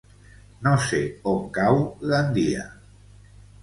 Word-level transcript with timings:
No 0.67 0.71
sé 0.85 1.03
on 1.33 1.45
cau 1.59 1.81
Gandia. 2.09 2.69